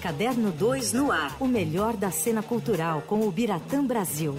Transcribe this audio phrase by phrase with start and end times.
[0.00, 1.36] Caderno 2 no ar.
[1.38, 4.34] O melhor da cena cultural com o Biratã Brasil.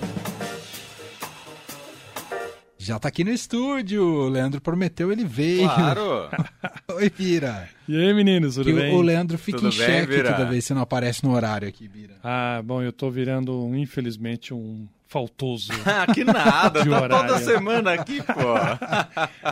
[2.77, 4.03] Já tá aqui no estúdio.
[4.03, 5.69] O Leandro prometeu, ele veio.
[5.69, 6.29] Claro.
[6.95, 7.69] Oi, Bira.
[7.87, 8.95] E aí, meninos, tudo Que bem?
[8.95, 10.31] o Leandro fica Tudo em bem, xeque Bira?
[10.33, 12.15] toda vez que você não aparece no horário aqui, Bira.
[12.23, 15.71] Ah, bom, eu tô virando, infelizmente, um faltoso.
[15.85, 18.55] Ah, que nada, De tá toda semana aqui, pô.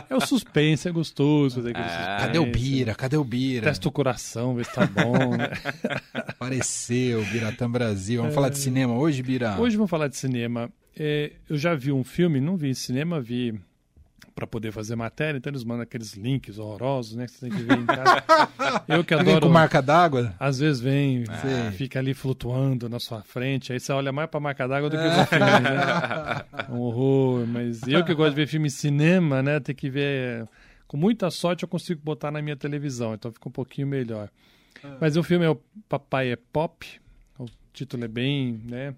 [0.08, 2.26] é o suspense, é gostoso fazer aquele Ah, suspense.
[2.26, 2.94] Cadê o Bira?
[2.94, 3.66] Cadê o Bira?
[3.66, 5.50] Testa o coração, vê se tá bom, né?
[6.14, 8.20] Apareceu, Biratã Brasil.
[8.22, 9.60] Vamos falar de cinema hoje, Bira?
[9.60, 10.70] Hoje vamos falar de cinema.
[10.98, 13.54] É, eu já vi um filme, não vi em cinema, vi
[14.40, 17.26] para poder fazer matéria, então eles mandam aqueles links horrorosos, né?
[17.26, 18.24] Que você tem que ver em casa.
[18.88, 19.46] Eu que Você vem adoro.
[19.48, 20.34] com marca d'água?
[20.40, 21.70] Às vezes vem, Sei.
[21.72, 25.02] fica ali flutuando na sua frente, aí você olha mais pra marca d'água do que
[25.02, 26.44] pro filme, né?
[26.70, 29.60] Um horror, mas eu que gosto de ver filme em cinema, né?
[29.60, 30.48] Tem que ver.
[30.86, 34.28] Com muita sorte eu consigo botar na minha televisão, então fica um pouquinho melhor.
[35.00, 36.86] Mas o filme é o Papai é Pop,
[37.38, 38.94] o título é bem, né?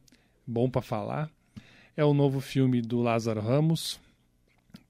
[0.46, 1.28] Bom pra falar.
[1.96, 4.00] É o novo filme do Lázaro Ramos,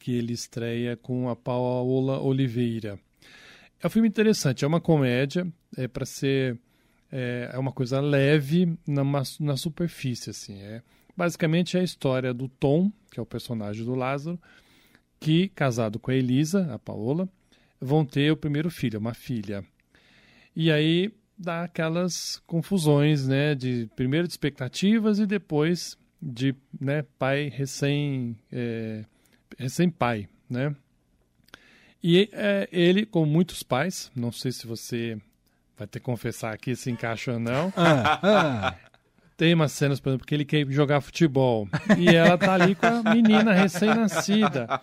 [0.03, 2.99] que ele estreia com a Paola Oliveira.
[3.81, 6.59] É um filme interessante, é uma comédia, é para ser
[7.11, 9.05] é, é uma coisa leve na,
[9.39, 10.61] na superfície, assim.
[10.61, 10.83] É,
[11.17, 14.41] basicamente é a história do Tom, que é o personagem do Lázaro,
[15.21, 17.29] que, casado com a Elisa, a Paola,
[17.81, 19.65] vão ter o primeiro filho, uma filha.
[20.57, 27.49] E aí dá aquelas confusões, né, de primeiro de expectativas e depois de, né, pai
[27.49, 29.05] recém é,
[29.59, 30.75] recém-pai, né?
[32.03, 35.17] E é, ele, como muitos pais, não sei se você
[35.79, 38.75] vai ter que confessar aqui se encaixa ou não, Ah, ah.
[39.37, 42.87] tem umas cenas, por exemplo, que ele quer jogar futebol e ela tá ali com
[42.87, 44.81] a menina recém-nascida.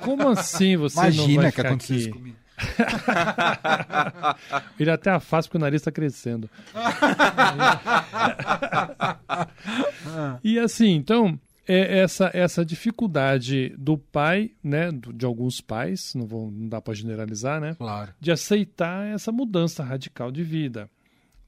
[0.00, 2.04] Como assim você não Imagina vai que ficar aconteceu aqui?
[2.06, 2.36] isso comigo.
[4.78, 6.48] Ele até afasta porque o nariz está crescendo.
[10.44, 11.40] e assim, então,
[11.72, 16.94] é essa, essa dificuldade do pai, né, de alguns pais, não, vou, não dá para
[16.94, 18.12] generalizar, né, Claro.
[18.20, 20.90] de aceitar essa mudança radical de vida.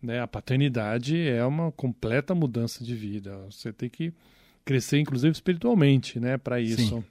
[0.02, 0.20] Né?
[0.20, 3.36] A paternidade é uma completa mudança de vida.
[3.50, 4.12] Você tem que
[4.64, 6.88] crescer, inclusive espiritualmente, né, para isso.
[6.88, 7.04] Sim.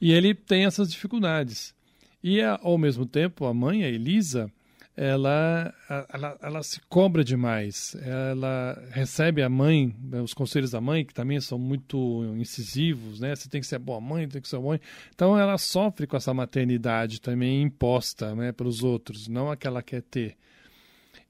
[0.00, 1.74] E ele tem essas dificuldades.
[2.22, 4.50] E ao mesmo tempo, a mãe, a Elisa,
[4.96, 5.74] ela,
[6.12, 7.96] ela, ela se cobra demais.
[8.02, 13.34] Ela recebe a mãe, né, os conselhos da mãe, que também são muito incisivos, né?
[13.34, 14.80] Você tem que ser boa mãe, tem que ser mãe.
[15.14, 19.82] Então ela sofre com essa maternidade também imposta né, pelos outros, não a que ela
[19.82, 20.36] quer ter.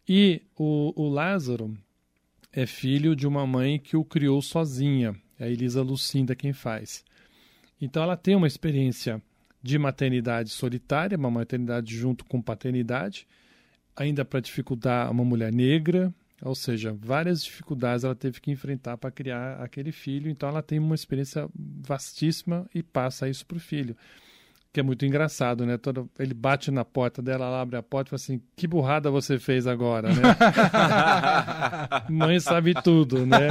[0.08, 1.76] E o, o Lázaro
[2.52, 7.04] é filho de uma mãe que o criou sozinha, é a Elisa Lucinda quem faz.
[7.80, 9.22] Então ela tem uma experiência
[9.62, 13.26] de maternidade solitária, uma maternidade junto com paternidade,
[13.96, 16.12] ainda para dificultar uma mulher negra,
[16.42, 20.30] ou seja, várias dificuldades ela teve que enfrentar para criar aquele filho.
[20.30, 23.96] Então ela tem uma experiência vastíssima e passa isso para o filho.
[24.72, 25.76] Que é muito engraçado, né?
[25.76, 29.10] Todo, ele bate na porta dela, ela abre a porta e fala assim: Que burrada
[29.10, 30.22] você fez agora, né?
[32.08, 33.48] Mãe sabe tudo, né?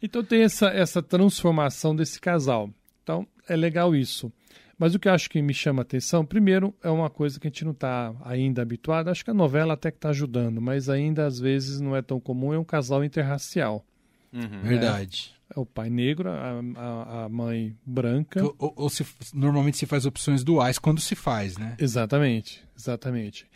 [0.00, 2.70] Então tem essa, essa transformação desse casal.
[3.02, 4.32] Então é legal isso.
[4.80, 7.46] Mas o que eu acho que me chama a atenção, primeiro, é uma coisa que
[7.46, 9.08] a gente não está ainda habituado.
[9.10, 12.18] Acho que a novela até que está ajudando, mas ainda às vezes não é tão
[12.18, 12.54] comum.
[12.54, 13.84] É um casal interracial.
[14.32, 14.62] Uhum.
[14.62, 15.32] Verdade.
[15.54, 18.42] É o pai negro, a, a, a mãe branca.
[18.42, 19.04] Ou, ou- ou se,
[19.34, 21.74] normalmente se faz opções duais quando se faz, né?
[21.78, 23.46] Exatamente, exatamente.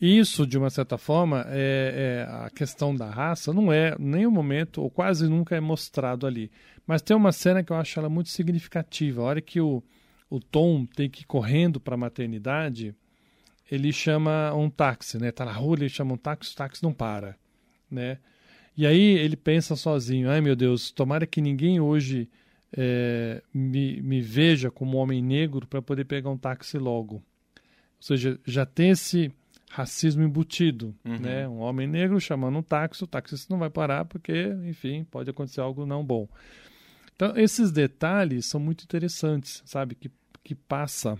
[0.00, 4.32] Isso, de uma certa forma, é, é a questão da raça não é em nenhum
[4.32, 6.50] momento, ou quase nunca é mostrado ali.
[6.84, 9.20] Mas tem uma cena que eu acho ela muito significativa.
[9.20, 9.80] A hora que o,
[10.34, 12.94] o Tom tem que ir correndo para a maternidade,
[13.70, 15.30] ele chama um táxi, né?
[15.30, 17.36] Tá na rua, ele chama um táxi, o táxi não para,
[17.90, 18.18] né?
[18.76, 22.30] E aí ele pensa sozinho, ai meu Deus, tomara que ninguém hoje
[22.74, 27.16] é, me, me veja como homem negro para poder pegar um táxi logo.
[27.16, 27.22] Ou
[28.00, 29.30] seja, já tem esse
[29.70, 31.18] racismo embutido, Uhum.
[31.18, 31.46] né?
[31.46, 35.60] Um homem negro chamando um táxi, o taxista não vai parar porque, enfim, pode acontecer
[35.60, 36.26] algo não bom.
[37.14, 39.94] Então, esses detalhes são muito interessantes, sabe?
[39.94, 40.10] Que,
[40.42, 41.18] que passa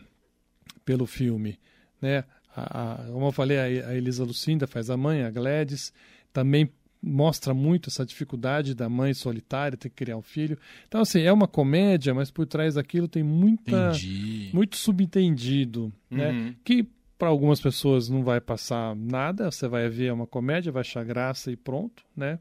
[0.84, 1.58] pelo filme,
[2.00, 2.24] né?
[2.54, 5.92] A, a- como eu falei, a, a Elisa Lucinda faz a mãe, a Gladys,
[6.32, 6.70] também
[7.04, 10.56] mostra muito essa dificuldade da mãe solitária ter que criar um filho.
[10.86, 14.50] Então, assim, é uma comédia, mas por trás daquilo tem muita, Entendi.
[14.52, 16.30] muito subentendido, né?
[16.30, 16.54] Uhum.
[16.64, 16.86] Que
[17.18, 21.50] para algumas pessoas não vai passar nada, você vai ver uma comédia, vai achar graça
[21.50, 22.38] e pronto, né?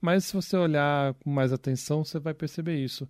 [0.00, 3.08] Mas se você olhar com mais atenção, você vai perceber isso.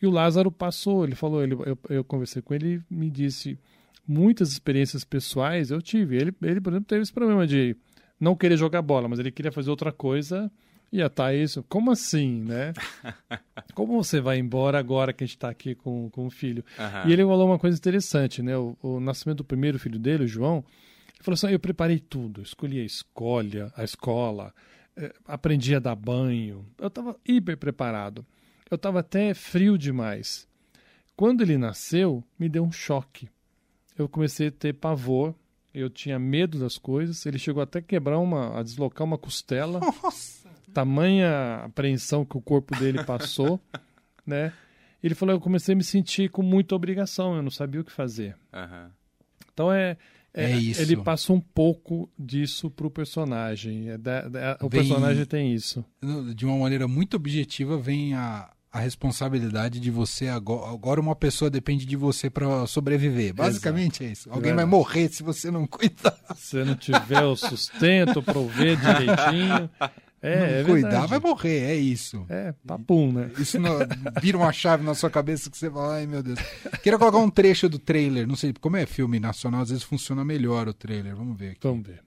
[0.00, 3.58] E o Lázaro passou, ele falou, ele, eu, eu conversei com ele e me disse
[4.06, 6.16] muitas experiências pessoais eu tive.
[6.16, 7.76] Ele, ele, por exemplo, teve esse problema de
[8.20, 10.50] não querer jogar bola, mas ele queria fazer outra coisa.
[10.92, 12.72] E a Thaís, como assim, né?
[13.74, 16.64] Como você vai embora agora que a gente está aqui com, com o filho?
[16.78, 17.08] Aham.
[17.08, 18.56] E ele falou uma coisa interessante, né?
[18.56, 20.64] O, o nascimento do primeiro filho dele, o João,
[21.14, 24.54] ele falou assim: "Ah, eu preparei tudo, escolhi a escolha, a escola,
[24.96, 26.64] eh, aprendi a dar banho.
[26.78, 28.24] Eu estava hiper preparado.
[28.70, 30.46] Eu estava até frio demais.
[31.16, 33.28] Quando ele nasceu, me deu um choque.
[33.96, 35.34] Eu comecei a ter pavor.
[35.72, 37.24] Eu tinha medo das coisas.
[37.26, 39.80] Ele chegou até a quebrar uma, a deslocar uma costela.
[40.74, 43.60] Tamanha apreensão que o corpo dele passou,
[44.26, 44.52] né?
[45.02, 47.34] Ele falou: eu comecei a me sentir com muita obrigação.
[47.36, 48.36] Eu não sabia o que fazer.
[48.52, 48.90] Aham.
[49.52, 49.96] Então é,
[50.34, 50.82] É isso.
[50.82, 53.88] Ele passa um pouco disso pro personagem.
[53.90, 55.82] É da- da- o Vem- personagem tem isso.
[56.34, 60.70] De uma maneira muito objetiva, vem a, a responsabilidade de você agora.
[60.72, 63.32] Agora uma pessoa depende de você para sobreviver.
[63.34, 64.28] Basicamente é isso.
[64.28, 64.70] Alguém vai Verdade.
[64.70, 66.16] morrer se você não cuidar.
[66.36, 69.70] Se não tiver o sustento, prover direitinho.
[70.22, 71.06] É, não é cuidar, verdade.
[71.08, 71.58] vai morrer.
[71.70, 72.24] É isso.
[72.28, 73.30] É, papum, né?
[73.38, 73.78] Isso não-
[74.20, 76.38] vira uma chave na sua cabeça que você fala, ai meu Deus.
[76.82, 80.24] Queria colocar um trecho do trailer, não sei, como é filme nacional, às vezes funciona
[80.24, 81.14] melhor o trailer.
[81.14, 81.60] Vamos ver aqui.
[81.62, 82.02] Vamos ver.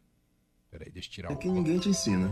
[0.70, 1.34] Peraí, deixa eu tirar o.
[1.34, 2.32] Aqui ninguém te ensina.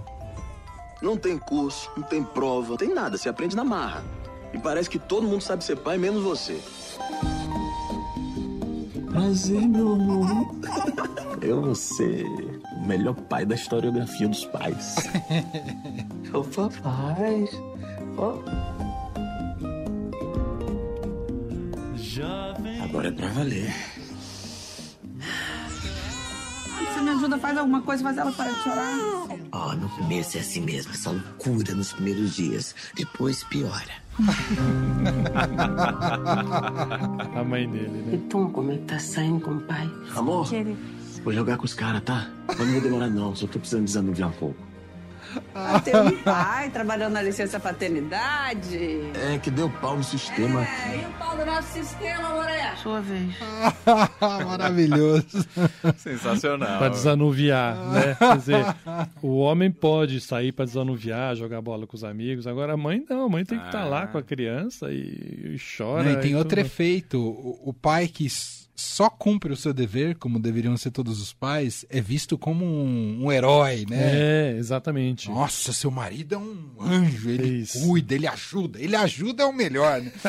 [1.02, 4.04] Não tem curso, não tem prova, não tem nada, você aprende na marra.
[4.54, 6.60] E parece que todo mundo sabe ser pai, menos você.
[9.12, 10.56] Prazer, meu amor.
[11.42, 12.26] Eu vou ser
[12.76, 14.96] o melhor pai da historiografia dos pais.
[16.34, 17.48] Ô papai.
[18.18, 18.38] Ó,
[22.88, 23.74] Agora é pra valer.
[26.80, 28.98] Você me ajuda, faz alguma coisa, faz ela parar de chorar.
[29.52, 32.74] ó, no começo é assim mesmo, essa loucura nos primeiros dias.
[32.96, 34.07] Depois piora.
[37.36, 38.16] A mãe dele, né?
[38.16, 39.90] Então, como é que tá saindo com o pai?
[40.16, 40.48] Amor,
[41.24, 42.28] vou jogar com os caras, tá?
[42.48, 44.67] Mas não vou demorar não, só tô precisando desanuviar um pouco.
[45.56, 48.78] Ah, um pai trabalhando na licença paternidade.
[49.34, 50.64] É que deu pau no sistema.
[50.64, 52.76] É, e o pau do nosso sistema, Moré?
[52.78, 53.34] Sua vez.
[54.46, 55.46] Maravilhoso.
[55.98, 56.78] Sensacional.
[56.78, 58.16] Pra desanuviar, né?
[58.16, 58.66] Quer dizer,
[59.22, 62.48] o homem pode sair pra desanuviar, jogar bola com os amigos.
[62.48, 64.08] Agora a mãe não, a mãe tem que estar lá Ah.
[64.08, 66.04] com a criança e, e chora.
[66.04, 66.66] Não, e tem e outro tudo.
[66.66, 67.20] efeito.
[67.20, 68.28] O, o pai que
[68.80, 73.26] só cumpre o seu dever, como deveriam ser todos os pais, é visto como um,
[73.26, 73.98] um herói, né?
[74.00, 75.30] É, exatamente.
[75.30, 77.80] Nossa, seu marido é um anjo, ele Isso.
[77.82, 78.80] cuida, ele ajuda.
[78.80, 80.12] Ele ajuda é o melhor, né?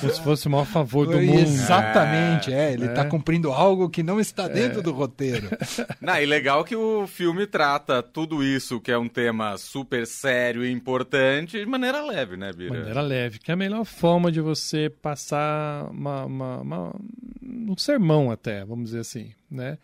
[0.00, 1.40] Como se fosse o maior favor do mundo.
[1.40, 2.72] Exatamente, é.
[2.72, 2.88] Ele É.
[2.88, 5.48] está cumprindo algo que não está dentro do roteiro.
[6.00, 10.64] Não, e legal que o filme trata tudo isso, que é um tema super sério
[10.64, 12.74] e importante, de maneira leve, né, Bira?
[12.74, 17.00] maneira leve, que é a melhor forma de você passar uma, uma- uma-
[17.42, 19.78] um sermão até, vamos dizer assim, né?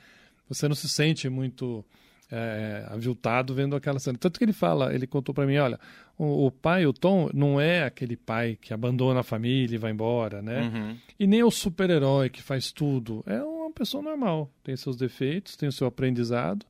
[0.49, 1.85] Você não se sente muito
[2.32, 4.17] é, aviltado vendo aquela cena.
[4.17, 5.81] Tanto que ele fala, ele contou pra mim, olha,
[6.17, 9.91] o, o pai, o Tom, não é aquele pai que abandona a família e vai
[9.91, 10.61] embora, né?
[10.62, 10.97] Uhum.
[11.19, 13.25] E nem é o super-herói que faz tudo.
[13.26, 14.49] É uma pessoa normal.
[14.62, 16.64] Tem seus defeitos, tem o seu aprendizado.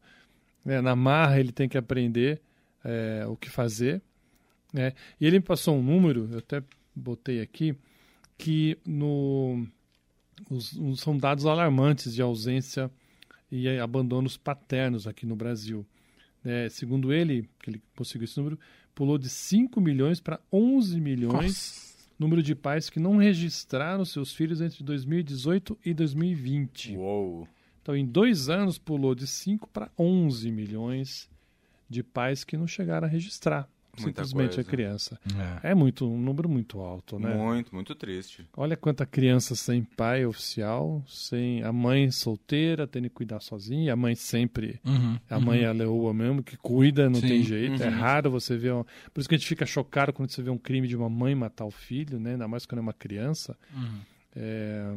[0.64, 0.80] né?
[0.80, 2.40] Na marra ele tem que aprender
[2.82, 4.00] é, o que fazer.
[4.72, 4.94] né?
[5.20, 6.62] E ele me passou um número, eu até
[6.96, 7.74] botei aqui,
[8.40, 9.66] que no,
[10.50, 12.90] os- são dados alarmantes de ausência
[13.52, 15.84] e abandonos paternos aqui no Brasil.
[16.42, 16.68] né?
[16.70, 18.58] segundo ele, que ele conseguiu esse número,
[18.94, 24.60] pulou de 5 milhões para 11 milhões número de pais que não registraram seus filhos
[24.60, 26.96] entre 2018 e 2020.
[26.96, 27.48] Uou.
[27.82, 31.28] Então, em dois anos, pulou de 5 para 11 milhões
[31.88, 33.68] de pais que não chegaram a registrar
[34.04, 34.60] simplesmente coisa.
[34.60, 35.20] a criança.
[35.62, 35.70] É.
[35.70, 37.34] É muito um número muito alto, né?
[37.34, 38.46] Muito, muito triste.
[38.56, 43.96] Olha quanta criança sem pai oficial, sem a mãe solteira, tendo que cuidar sozinha, a
[43.96, 47.28] mãe sempre Uhum, a mãe é a leoa mesmo, que cuida, não Sim.
[47.28, 47.82] tem jeito.
[47.82, 47.94] É Uhum.
[47.98, 48.72] raro você ver.
[48.72, 48.84] Uma...
[49.12, 51.34] Por isso que a gente fica chocado quando você vê um crime de uma mãe
[51.34, 52.32] matar o filho, né?
[52.32, 53.56] Ainda mais quando é uma criança.
[53.74, 54.00] uhum.
[54.34, 54.94] É,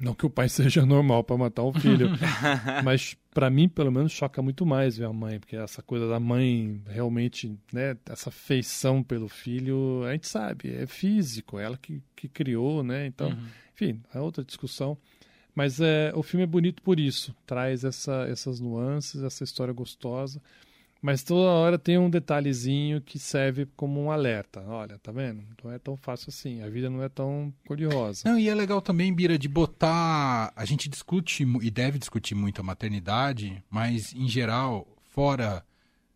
[0.00, 2.10] Não que o pai seja normal para matar o filho,
[2.84, 6.20] mas para mim, pelo menos, choca muito mais ver a mãe, porque essa coisa da
[6.20, 7.96] mãe realmente, né?
[8.08, 13.06] Essa feição pelo filho, a gente sabe, é físico, é ela que, que criou, né?
[13.06, 13.36] Então,
[13.74, 14.96] enfim, é outra discussão.
[15.54, 20.42] Mas é, o filme é bonito por isso, traz essa, essas nuances, essa história gostosa.
[21.02, 24.60] Mas toda hora tem um detalhezinho que serve como um alerta.
[24.66, 25.42] Olha, tá vendo?
[25.62, 26.62] Não é tão fácil assim.
[26.62, 28.22] A vida não é tão cor-de-rosa.
[28.24, 30.52] Não, e é legal também, Bira, de botar.
[30.56, 35.64] A gente discute e deve discutir muito a maternidade, mas em geral, fora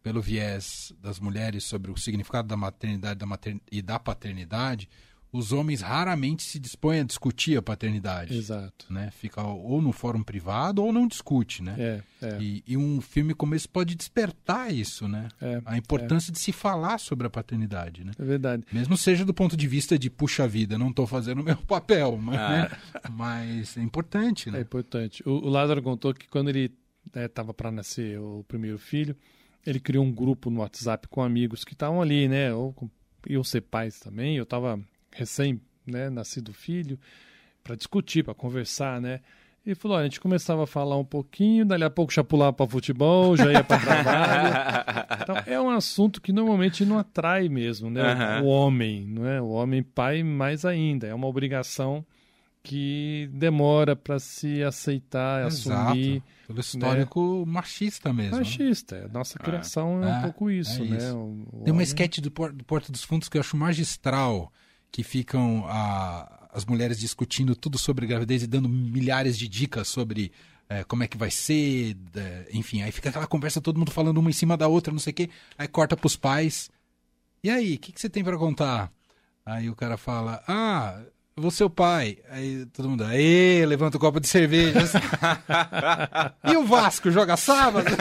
[0.03, 4.89] pelo viés das mulheres sobre o significado da maternidade da mater- e da paternidade,
[5.33, 8.37] os homens raramente se dispõem a discutir a paternidade.
[8.37, 8.93] Exato.
[8.93, 9.11] Né?
[9.13, 11.77] Fica ou no fórum privado ou não discute, né?
[11.79, 12.39] É, é.
[12.43, 15.29] E, e um filme como esse pode despertar isso, né?
[15.41, 18.13] É, a importância de se falar sobre a paternidade, né?
[18.19, 18.65] É verdade.
[18.73, 22.17] Mesmo seja do ponto de vista de, puxa vida, não estou fazendo o meu papel,
[22.21, 22.49] mas, Ah.
[22.51, 22.71] né?
[23.11, 24.61] mas é importante, É né?
[24.61, 25.23] importante.
[25.29, 26.73] O, o Lázaro contou que quando ele
[27.15, 29.17] estava para nascer o primeiro filho,
[29.65, 32.53] ele criou um grupo no WhatsApp com amigos que estavam ali, né?
[32.53, 32.91] Ou com,
[33.29, 34.37] iam ser pais também.
[34.37, 34.81] Eu estava
[35.13, 36.99] recém né, nascido filho
[37.65, 39.21] para discutir, para conversar, né?
[39.67, 42.53] E falou: olha, a gente começava a falar um pouquinho, dali a pouco já pulava
[42.53, 45.21] para futebol, já ia para trabalho.
[45.23, 48.01] Então, é um assunto que normalmente não atrai mesmo, né?
[48.01, 48.43] Aham.
[48.43, 49.41] O homem, não é?
[49.41, 51.07] O homem pai mais ainda.
[51.07, 52.05] É uma obrigação
[52.63, 56.23] que demora para se aceitar, assumir.
[56.47, 58.33] Pelo histórico machista mesmo.
[58.33, 58.39] né?
[58.39, 59.09] Machista.
[59.13, 60.97] Nossa criação é, um É, pouco isso, é né?
[60.97, 61.17] isso.
[61.17, 63.57] O- o Tem uma homem- sketch do, Por- do Porta dos Fundos que eu acho
[63.57, 64.53] magistral,
[64.91, 70.33] que ficam a- as mulheres discutindo tudo sobre gravidez e dando milhares de dicas sobre
[70.69, 74.19] eh, como é que vai ser, eh, enfim, aí fica aquela conversa, todo mundo falando
[74.19, 76.71] uma em cima da outra, não sei o quê, aí corta pros pais.
[77.43, 78.93] E aí, o que, que você tem pra contar?
[79.45, 81.01] Aí o cara fala, ah,
[81.35, 82.19] vou ser o pai.
[82.31, 84.81] Aí todo mundo, aê, levanta o copo de cerveja.
[86.45, 87.89] e o Vasco joga sábado?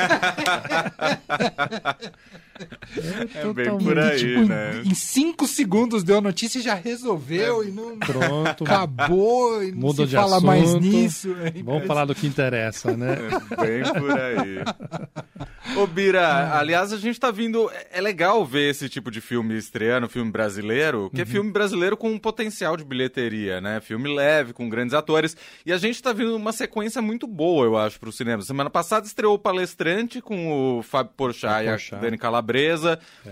[3.36, 3.84] É bem Totalmente.
[3.84, 4.82] por aí, tipo, né?
[4.84, 8.64] em, em cinco segundos deu a notícia e já resolveu e não Pronto.
[8.64, 10.46] acabou e não se de fala assunto.
[10.48, 11.36] mais nisso.
[11.42, 13.16] É Vamos falar do que interessa, né?
[13.60, 15.76] Bem por aí.
[15.78, 17.70] Ô, Bira, aliás, a gente tá vindo.
[17.92, 22.10] É legal ver esse tipo de filme estreando, filme brasileiro, que é filme brasileiro com
[22.12, 23.80] um potencial de bilheteria, né?
[23.82, 25.38] Filme leve, com grandes atores.
[25.66, 28.42] E a gente tá vindo uma sequência muito boa, eu acho, pro cinema.
[28.42, 32.00] Semana passada estreou o Palestrante com o Fábio Porchat e a.
[32.00, 32.49] Dani Calabresa.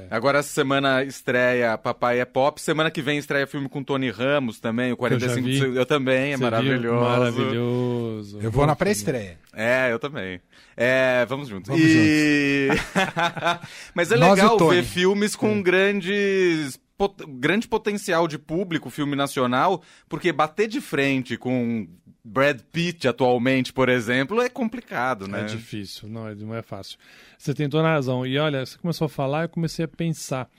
[0.10, 2.62] Agora essa semana estreia Papai é Pop.
[2.62, 5.60] Semana que vem estreia filme com Tony Ramos também, o 45 vi.
[5.76, 7.00] Eu também, é Você maravilhoso.
[7.10, 8.40] Maravilhoso.
[8.42, 9.38] Eu vou na pré-estreia.
[9.54, 10.40] É, eu também.
[10.76, 11.68] É, vamos juntos.
[11.70, 12.68] Vamos e...
[13.94, 20.32] Mas é legal ver filmes com grandes pot- grande potencial de público, filme nacional, porque
[20.32, 21.88] bater de frente com
[22.28, 25.42] Brad Pitt atualmente, por exemplo, é complicado, né?
[25.42, 26.98] É difícil, não é, não é fácil.
[27.38, 28.26] Você tem toda a razão.
[28.26, 30.50] E olha, você começou a falar, eu comecei a pensar.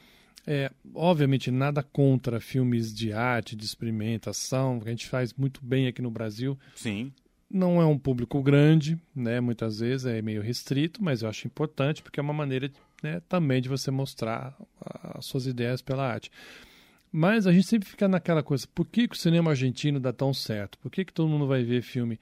[0.47, 5.87] É, obviamente, nada contra filmes de arte, de experimentação, que a gente faz muito bem
[5.87, 6.59] aqui no Brasil.
[6.75, 7.13] Sim.
[7.51, 9.39] Não é um público grande, né?
[9.39, 12.71] Muitas vezes é meio restrito, mas eu acho importante porque é uma maneira
[13.03, 14.57] né, também de você mostrar
[15.15, 16.31] as suas ideias pela arte.
[17.11, 20.33] Mas a gente sempre fica naquela coisa, por que, que o cinema argentino dá tão
[20.35, 20.79] certo?
[20.79, 22.19] Por que, que todo mundo vai ver filme?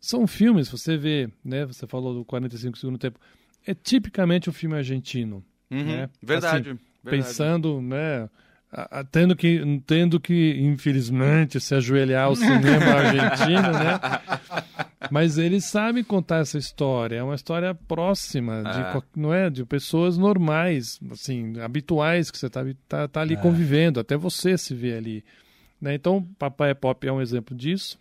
[0.00, 1.64] São filmes, você vê, né?
[1.66, 3.20] Você falou do 45 segundo tempo,
[3.66, 5.44] é tipicamente um filme argentino.
[5.70, 6.10] Uhum, né?
[6.22, 6.70] Verdade.
[6.70, 7.26] Assim, verdade.
[7.28, 8.28] Pensando, né?
[8.72, 14.00] a- a- Tendo que, tendo que, infelizmente, se ajoelhar ao cinema argentino, né?
[15.12, 17.16] Mas eles sabem contar essa história.
[17.16, 19.02] É uma história próxima, de, É.
[19.14, 19.50] não é?
[19.50, 24.00] De pessoas normais, assim, habituais, que você tá, tá, tá ali convivendo.
[24.00, 25.22] Até você se vê ali.
[25.78, 25.94] Né?
[25.94, 27.98] Então, Papai é Pop é um exemplo disso.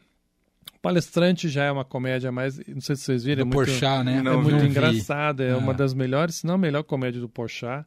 [0.81, 2.59] Palestrante já é uma comédia mais...
[2.65, 3.43] Não sei se vocês viram.
[3.45, 4.21] Do é muito, Porchat, né?
[4.21, 5.43] Não é muito engraçada.
[5.43, 5.57] É Ah.
[5.57, 7.85] uma das melhores, se não a melhor comédia do Porchat.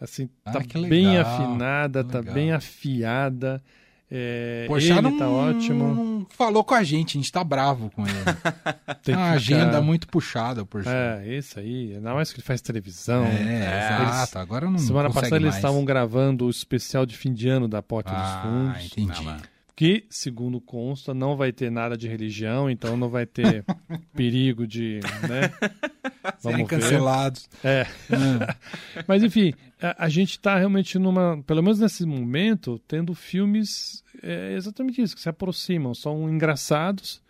[0.00, 2.34] Assim, Ah, tá que legal, bem afinada, que tá legal.
[2.34, 3.62] bem afiada.
[4.10, 5.94] É, Porchat ele não, tá ótimo.
[5.94, 8.14] não falou com a gente, a gente tá bravo com ele.
[9.02, 10.94] Tem uma agenda ficar- muito puxada, o Porchat.
[10.94, 11.94] É, isso aí.
[11.96, 13.24] Ainda mais que ele faz televisão.
[13.24, 13.30] É,
[14.00, 14.38] Eles- exato.
[14.38, 18.10] Agora não Semana passada eles estavam gravando o especial de fim de ano da Porta
[18.10, 18.86] dos Ah, Fundos.
[18.86, 19.42] entendi.
[19.76, 23.64] Que, segundo consta, não vai ter nada de religião, então não vai ter
[24.14, 25.00] perigo de.
[25.28, 25.50] Né?
[26.38, 27.48] Serem cancelados.
[27.64, 27.84] É.
[29.08, 29.52] Mas enfim,
[29.84, 35.14] a, a gente está realmente numa, pelo menos nesse momento, tendo filmes é, exatamente isso,
[35.14, 37.22] que se aproximam, são engraçados,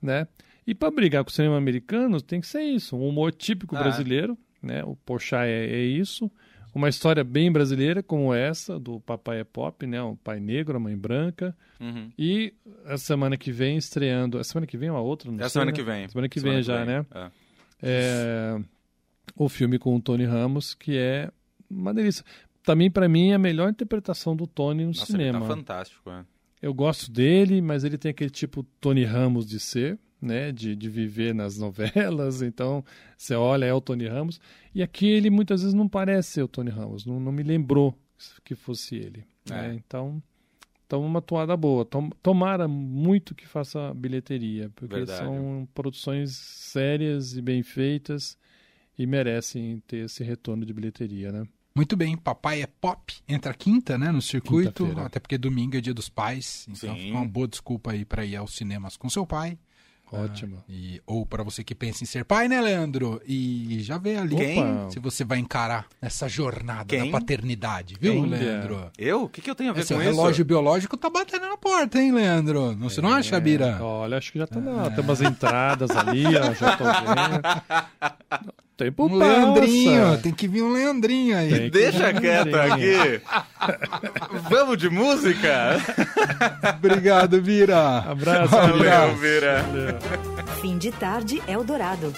[0.00, 0.26] né?
[0.66, 3.80] E para brigar com o cinema americano tem que ser isso, um humor típico Ah.
[3.80, 4.84] brasileiro, né?
[4.84, 6.30] O Porchat é, é isso,
[6.74, 10.00] uma história bem brasileira como essa do Papai é Pop, né?
[10.02, 11.56] O pai negro, a mãe branca.
[11.80, 12.10] Uhum.
[12.18, 12.52] E
[12.84, 15.48] a semana que vem estreando, a semana que vem é uma outra, não É a
[15.48, 15.76] sei, semana né?
[15.76, 16.08] que vem.
[16.08, 17.06] Semana que vem já, né?
[17.14, 17.30] É.
[17.82, 18.60] é,
[19.34, 21.30] o filme com o Tony Ramos, que é
[21.70, 22.24] uma delícia.
[22.62, 25.38] Também, para mim, é a melhor interpretação do Tony no Nossa, cinema.
[25.38, 26.24] ele tá fantástico, é.
[26.60, 30.50] Eu gosto dele, mas ele tem aquele tipo Tony Ramos de ser, né?
[30.52, 32.42] De, de viver nas novelas.
[32.42, 32.84] Então,
[33.16, 34.40] você olha, é o Tony Ramos.
[34.74, 37.06] E aqui ele muitas vezes não parece ser o Tony Ramos.
[37.06, 37.96] Não, não me lembrou
[38.44, 39.24] que fosse ele.
[39.48, 39.70] né?
[39.70, 39.74] É.
[39.74, 40.20] Então,
[40.84, 41.84] então, uma toada boa.
[41.84, 45.18] Tom- Tomara muito que faça bilheteria, porque Verdade.
[45.24, 48.36] são produções sérias e bem feitas
[48.98, 51.44] e merecem ter esse retorno de bilheteria, né?
[51.78, 55.94] Muito bem, Papai é Pop entra quinta, né, no circuito, até porque domingo é dia
[55.94, 57.02] dos pais, então Sim.
[57.02, 59.56] fica uma boa desculpa aí para ir aos cinemas com seu pai.
[60.10, 60.64] Ótimo.
[60.68, 63.22] E, ou para você que pensa em ser pai, né, Leandro?
[63.24, 64.34] E já vê ali
[64.90, 67.12] se você vai encarar essa jornada Quem?
[67.12, 68.26] da paternidade, viu, Quem?
[68.26, 68.90] Leandro?
[68.98, 69.22] Eu?
[69.24, 70.44] O que, que eu tenho a ver Esse com relógio isso?
[70.46, 72.74] biológico tá batendo na porta, hein, Leandro?
[72.74, 73.78] Não, Você não acha, Bira?
[73.80, 78.58] Olha, acho que já tá na, tem umas entradas ali, ó, já tô vendo.
[78.78, 79.32] Tempo Um passa.
[79.32, 81.50] Leandrinho, tem que vir um Leandrinho aí.
[81.50, 81.70] Tem.
[81.70, 83.02] Deixa quieto Leandrinho.
[83.02, 83.22] aqui.
[84.48, 85.76] Vamos de música?
[86.76, 87.98] Obrigado, Bira.
[87.98, 89.62] Abraço, Valeu, Valeu, Vira.
[89.64, 89.98] Valeu.
[90.60, 92.14] Fim de tarde Eldorado.